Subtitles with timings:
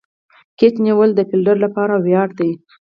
[0.57, 2.51] کېچ نیول د فیلډر له پاره ویاړ دئ.